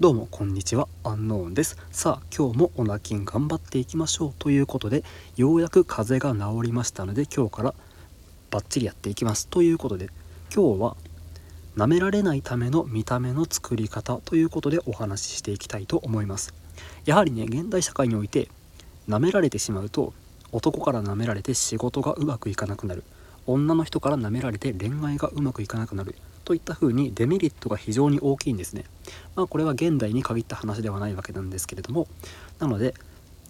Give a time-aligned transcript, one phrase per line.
[0.00, 1.76] どうもこんにちはアンノーンです。
[1.90, 5.02] さあ今日もオナキン頑張っていきましょうということで
[5.36, 7.74] ようやく風邪が治りましたので今日から
[8.52, 9.48] バッチリやっていきます。
[9.48, 10.08] ということで
[10.54, 10.96] 今日は
[11.76, 16.54] 舐められないための見た目の作り方ということでお話ししていきたいと思います。
[17.04, 18.48] やはりね現代社会において
[19.08, 20.14] 舐められてしまうと
[20.52, 23.02] 男から舐められて仕事がうまくいかなくなる。
[23.48, 26.14] 女の人から舐められて恋愛がうまくいかなくなる
[26.44, 28.84] といった風にデメリットが非常に大きいんですね。
[29.34, 32.08] まあこれは現代に限った話ではないわけなんですけれども
[32.58, 32.94] なので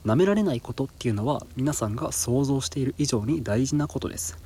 [0.06, 4.38] 舐められないことっていうのは皆さんが想像している以上に大事なことです。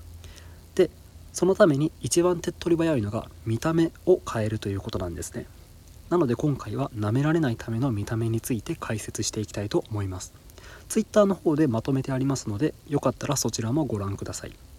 [0.74, 0.90] で
[1.34, 5.46] そのために一番手っ取り早いのが見た目を変えるということなんですね。
[6.08, 10.32] なので今回は舐められないための見た目について解説していきたいと思います。
[10.88, 14.71] Twitter の方でまとめてありますのでよかったらそちらもご覧ください。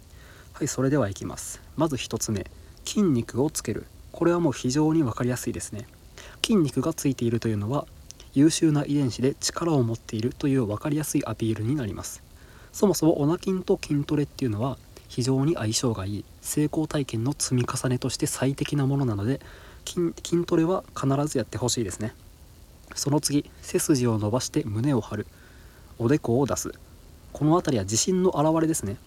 [0.54, 1.60] はいそれではいきます。
[1.76, 2.46] まず1つ目
[2.84, 3.86] 筋肉をつける。
[4.12, 5.88] これはもう非常に分かりやすいですね。
[6.44, 7.88] 筋肉がついているというのは
[8.34, 12.22] 優秀な遺伝子で力を持っているという分かりやすいアピールになります。
[12.72, 16.24] そもそもオナ筋と筋トレっていうのは非常に相性がいい。
[16.40, 19.40] 成功体験の積み重ねとして最適なものなので
[19.84, 20.12] 筋
[20.46, 22.14] トレは必ずやってほしいですね。
[22.94, 25.26] その次背筋を伸ばして胸を張る。
[25.98, 26.72] おでこを出す。
[27.32, 28.98] この辺りは自信の表れですね。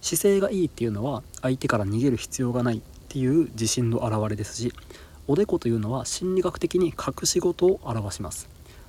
[0.00, 4.72] 姿勢がいいっていうのは相手から逃げる必要がないっていう自信の表れですし
[5.26, 8.48] おでこというのは心理学的に隠し事を表します。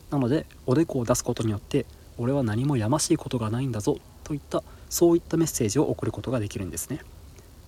[0.09, 1.85] なのでおでこを出すことによって
[2.17, 7.01] 俺は何もやましいことがないんだぞといったそういったメッセージを送ることができるんですね。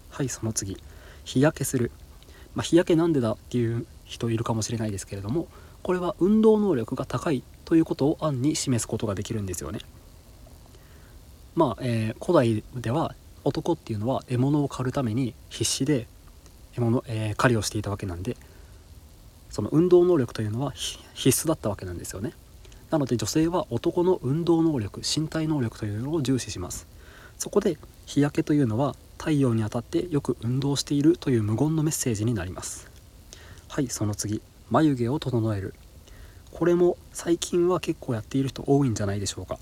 [0.10, 0.78] はいその次。
[1.24, 1.92] 日焼けする、
[2.56, 5.48] まあ、日焼けなんでだっていう人いるかもしれないですけれども
[5.84, 9.80] これは運動能力が高いということを暗に示すことができるんですよね。
[11.56, 16.08] まあ、えー、古代では男っていうのは獲物を狩るために必死で
[16.74, 18.38] 獲物、えー、狩りをしていたわけなんで
[19.50, 22.34] その運動能力というのは必須だったわけなんですよね。
[22.90, 26.88] なので女性は男の運動能力身体能力というのを重視します。
[27.38, 32.90] そこで日焼けというのは太陽に当たってよく運動しているという無言のメッセージになります。
[33.68, 34.42] はいその次。
[34.70, 35.74] 眉毛を整える。
[36.52, 39.60] これも最近は結構やっている人多いんじゃないでしょうか。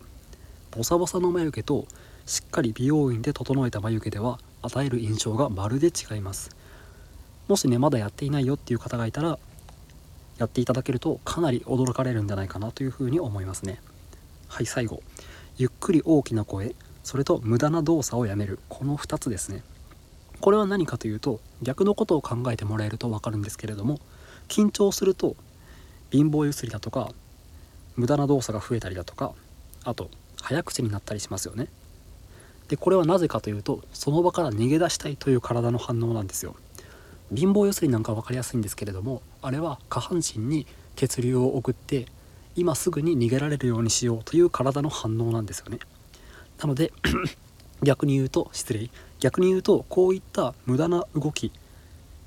[0.71, 1.87] ボサボサの眉毛と
[2.25, 6.55] しっかり美容院で整えた眉毛では与える印象がまるで違います。
[7.47, 9.39] もしねまだやっていないよっていう方がいたら
[10.37, 13.81] やっていただけるとかなり驚かれるんじゃないかなというふうに思いますね。
[14.47, 15.01] はい最後。
[15.57, 18.59] ゆっくり大きな声それと無駄な動作をやめる。
[18.69, 19.63] この2つですね。
[20.39, 23.99] これは何かというと逆のことを考えてもらえると分かるんですけれども
[24.47, 25.35] 緊張すると
[26.11, 27.09] 貧乏ゆすりだとか
[27.95, 29.33] 無駄な動作が増えたりだとか
[29.83, 30.09] あと
[30.49, 31.67] 早口になったりしますよね。
[32.69, 36.55] でこれはなぜかというとその場から逃げ出したいという体の反応なんですよ。
[37.31, 40.65] 貧乏ゆすりなんか分かりやすいんですけれどもあれは下半身に
[40.95, 42.07] 血流を送って
[42.55, 45.77] 今すぐに逃げられるようにしようという体の反応なんですよね。
[46.59, 46.91] なので
[47.83, 48.89] 逆に言うと失礼。
[49.19, 51.51] 逆に言うとこういった無駄な動き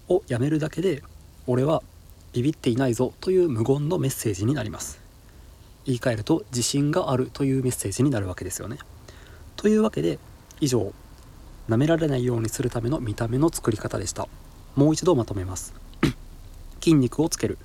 [0.09, 1.03] をやめるだけで
[1.49, 1.83] 俺は
[2.33, 5.02] ビビっていないぞという無言のメッセージになります。
[5.85, 8.79] 言い換えると自信があるというメッセージになるわけですよね。
[9.57, 10.19] というわけで
[10.61, 10.93] 以上
[11.69, 14.29] 舐められないようにするための見た目の作り方でした。
[14.75, 15.75] もう一度まとめます。
[16.81, 17.59] 筋肉をつける。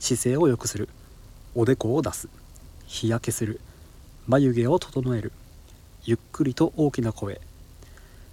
[0.00, 0.88] 姿勢を良くする。
[1.54, 2.28] おでこを出す。
[2.86, 3.60] 日焼けする。
[4.26, 5.32] 眉毛を整える。
[6.04, 7.40] ゆっくりと大きな声。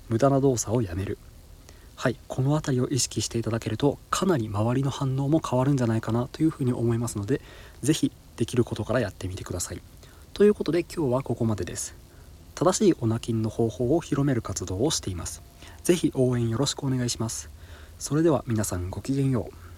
[0.10, 1.18] 無駄な動作をやめる。
[2.00, 7.42] はいこの辺りを意識していただけるとかなり周りの反応も変わるんじゃないかなというふうに思いますので
[7.82, 9.82] 是非できることからやってみてください
[10.34, 12.00] ということで今日はここまでです
[12.60, 15.42] 正しいオナキンの方法を広める活動をしています。
[15.86, 17.50] 是非応援よろしくお願いします。
[17.98, 19.69] それでは皆さんごきげんよう。